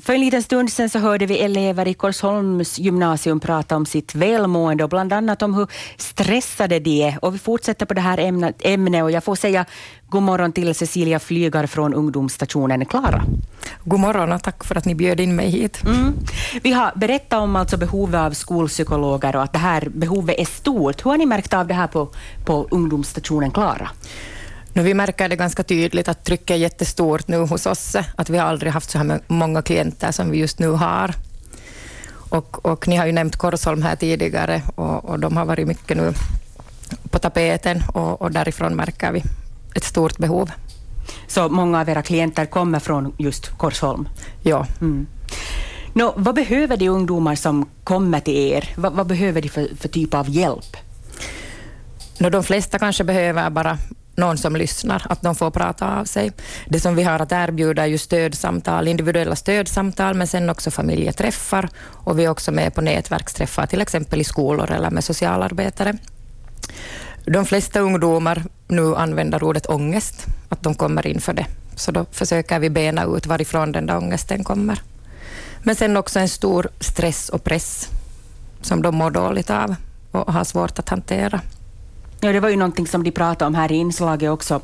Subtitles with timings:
[0.00, 4.14] För en liten stund sedan så hörde vi elever i Korsholms gymnasium prata om sitt
[4.14, 7.24] välmående och bland annat om hur stressade de är.
[7.24, 9.64] Och vi fortsätter på det här ämnet och jag får säga
[10.08, 13.24] god morgon till Cecilia Flygar från ungdomsstationen Klara.
[13.84, 15.84] God morgon och tack för att ni bjöd in mig hit.
[15.84, 16.14] Mm.
[16.62, 21.04] Vi har berättat om alltså behovet av skolpsykologer och att det här behovet är stort.
[21.04, 22.08] Hur har ni märkt av det här på,
[22.44, 23.90] på ungdomsstationen Klara?
[24.76, 28.38] Nu, vi märker det ganska tydligt att trycket är jättestort nu hos oss, att vi
[28.38, 31.14] har aldrig haft så här många klienter som vi just nu har.
[32.28, 35.96] Och, och ni har ju nämnt Korsholm här tidigare och, och de har varit mycket
[35.96, 36.12] nu
[37.10, 39.22] på tapeten och, och därifrån märker vi
[39.74, 40.50] ett stort behov.
[41.28, 44.08] Så många av era klienter kommer från just Korsholm?
[44.42, 44.66] Ja.
[44.80, 45.06] Mm.
[45.92, 48.68] Nå, vad behöver de ungdomar som kommer till er?
[48.76, 50.76] Vad, vad behöver de för, för typ av hjälp?
[52.18, 53.78] Nå, de flesta kanske behöver bara
[54.16, 56.32] någon som lyssnar, att de får prata av sig.
[56.68, 61.68] Det som vi har att erbjuda är ju stödsamtal, individuella stödsamtal, men sen också familjeträffar
[61.86, 65.96] och vi är också med på nätverksträffar, till exempel i skolor eller med socialarbetare.
[67.24, 71.46] De flesta ungdomar nu använder ordet ångest, att de kommer in för det.
[71.76, 74.82] Så då försöker vi bena ut varifrån den där ångesten kommer.
[75.62, 77.88] Men sen också en stor stress och press
[78.62, 79.74] som de mår dåligt av
[80.10, 81.40] och har svårt att hantera.
[82.20, 84.60] Ja, det var ju någonting som de pratade om här i inslaget också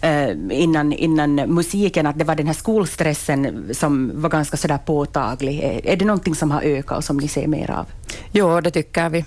[0.00, 5.60] eh, innan, innan musiken, att det var den här skolstressen som var ganska sådär påtaglig.
[5.60, 7.86] Är, är det någonting som har ökat och som ni ser mer av?
[8.32, 9.24] Jo, det tycker vi.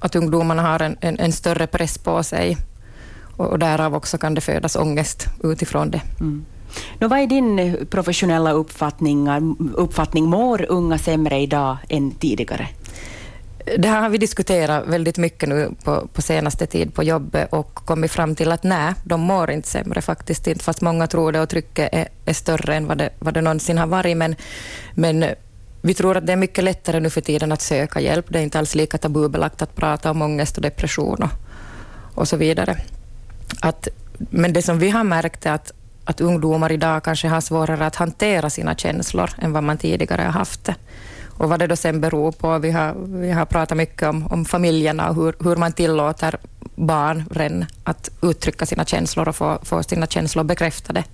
[0.00, 2.56] Att ungdomarna har en, en, en större press på sig
[3.36, 6.02] och, och därav också kan det födas ångest utifrån det.
[6.20, 6.44] Mm.
[6.98, 9.28] Nå, vad är din professionella uppfattning,
[9.74, 10.24] uppfattning?
[10.24, 12.68] Mår unga sämre idag än tidigare?
[13.78, 17.74] Det här har vi diskuterat väldigt mycket nu på, på senaste tid på jobbet och
[17.74, 21.40] kommit fram till att nej, de mår inte sämre faktiskt inte, fast många tror det
[21.40, 24.16] och trycket är, är större än vad det, vad det någonsin har varit.
[24.16, 24.36] Men,
[24.94, 25.24] men
[25.82, 28.26] vi tror att det är mycket lättare nu för tiden att söka hjälp.
[28.28, 31.30] Det är inte alls lika tabubelagt att prata om ångest och depression och,
[32.14, 32.78] och så vidare.
[33.60, 33.88] Att,
[34.18, 35.72] men det som vi har märkt är att,
[36.04, 40.32] att ungdomar idag kanske har svårare att hantera sina känslor än vad man tidigare har
[40.32, 40.74] haft det.
[41.38, 44.44] Och vad det då sen beror på, vi har, vi har pratat mycket om, om
[44.44, 46.36] familjerna och hur, hur man tillåter
[46.74, 51.04] barn att uttrycka sina känslor och få, få sina känslor bekräftade.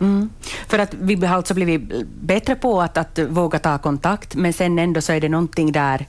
[0.00, 0.30] Mm.
[0.68, 4.78] För att vi har alltså blivit bättre på att, att våga ta kontakt, men sen
[4.78, 6.06] ändå så är det någonting där,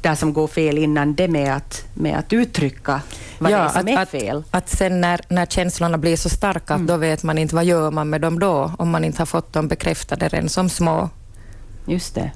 [0.00, 3.00] där som går fel innan det med att, med att uttrycka
[3.38, 4.36] vad ja, det är som att, är fel.
[4.50, 6.86] Att, att sen när, när känslorna blir så starka, mm.
[6.86, 9.52] då vet man inte vad gör man med dem då, om man inte har fått
[9.52, 11.10] dem bekräftade redan som små.
[11.88, 12.30] Just det.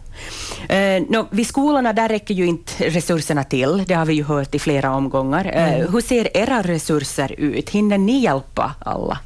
[0.75, 4.55] Eh, no, vid skolorna där räcker ju inte resurserna till, det har vi ju hört
[4.55, 5.51] i flera omgångar.
[5.55, 5.93] Eh, mm.
[5.93, 7.71] Hur ser era resurser ut?
[7.71, 9.19] Hinner ni hjälpa alla?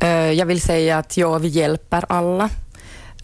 [0.00, 2.50] Eh, jag vill säga att ja, vi hjälper alla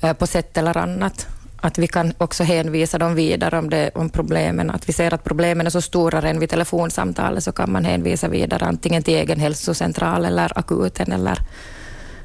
[0.03, 1.27] eh, på sätt eller annat.
[1.61, 4.71] Att vi kan också hänvisa dem vidare om, det, om problemen.
[4.71, 8.28] Att vi ser att problemen är så stora än vid telefonsamtalet så kan man hänvisa
[8.28, 11.39] vidare antingen till egen hälsocentral eller akuten eller,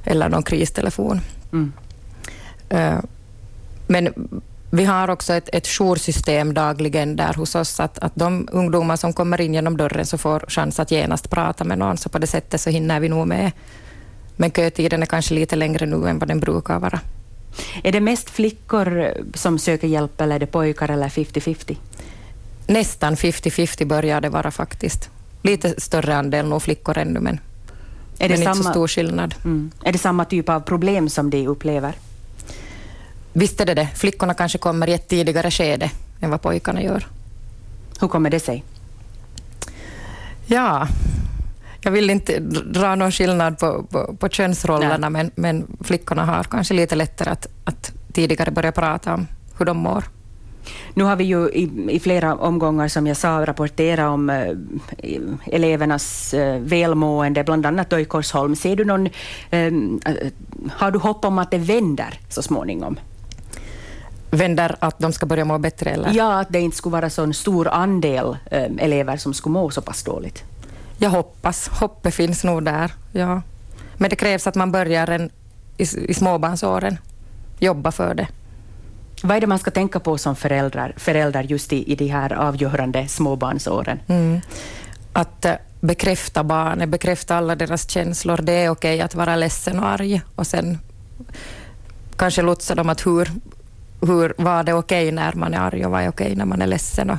[0.03, 1.22] eller någon kristelefon.
[1.52, 1.74] Mm.
[3.91, 4.13] Men
[4.69, 9.13] vi har också ett, ett joursystem dagligen där hos oss, att, att de ungdomar som
[9.13, 12.28] kommer in genom dörren så får chans att genast prata med någon, så på det
[12.28, 13.52] sättet så hinner vi nog med.
[14.35, 17.00] Men kötiden är kanske lite längre nu än vad den brukar vara.
[17.84, 21.78] Är det mest flickor som söker hjälp eller är det pojkar eller 50-50?
[22.68, 25.09] Nästan 50-50 börjar det vara faktiskt.
[25.41, 27.40] Lite större andel nog flickor ännu, men,
[28.19, 29.35] är det men samma, inte så stor skillnad.
[29.44, 29.72] Mm.
[29.84, 31.94] Är det samma typ av problem som de upplever?
[33.34, 33.90] Visst är det det.
[33.96, 37.08] Flickorna kanske kommer i ett tidigare skede än vad pojkarna gör.
[38.00, 38.64] Hur kommer det sig?
[40.46, 40.88] Ja,
[41.81, 42.40] jag vill inte
[42.74, 47.47] dra någon skillnad på, på, på könsrollerna, men, men, flickorna har kanske lite lättare att,
[47.64, 49.28] att tidigare börja prata om
[49.58, 50.03] hur de mår.
[50.94, 54.56] Nu har vi ju i, i, flera omgångar, som jag sa, rapporterat om äh,
[55.46, 58.56] elevernas äh, välmående, bland annat då i Korsholm.
[58.56, 59.09] Ser du någon,
[59.50, 59.74] äh,
[60.72, 63.00] har du hopp om att det vänder så småningom?
[64.31, 65.90] Vänder att de ska börja må bättre?
[65.90, 66.14] Eller?
[66.14, 69.70] Ja, att det inte skulle vara så en stor andel äh, elever som skulle må
[69.70, 70.44] så pass dåligt.
[70.97, 71.67] Jag hoppas.
[71.67, 72.91] Hoppet finns nog där.
[73.11, 73.41] Ja.
[73.97, 75.29] Men det krävs att man börjar en,
[75.78, 76.97] i, i småbarnsåren
[77.59, 78.28] jobba för det.
[79.23, 82.34] Vad är det man ska tänka på som föräldrar, föräldrar just i, i de här
[82.34, 84.00] avgörande småbarnsåren?
[84.08, 84.41] Mm.
[85.14, 88.38] Att äh, bekräfta barnet, bekräfta alla deras känslor.
[88.38, 90.79] Det är okej att vara ledsen och arg och sen
[92.16, 93.32] kanske lotsa dem att hur,
[94.02, 96.46] hur var det okej okay när man är arg och vad är okej okay när
[96.46, 97.09] man är ledsen.
[97.09, 97.18] Och,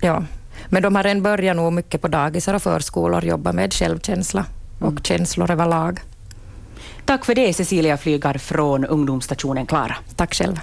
[0.00, 0.24] ja.
[0.68, 4.44] Men de har redan börjat nog mycket på dagisar och förskolor jobba med självkänsla
[4.78, 5.02] och mm.
[5.02, 6.00] känslor överlag.
[7.04, 9.96] Tack för det Cecilia Flygard från ungdomsstationen Klara.
[10.16, 10.58] Tack själv.